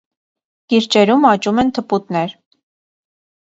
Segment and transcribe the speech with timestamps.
[0.73, 2.37] Կիրճերում աճում են թփուտներ։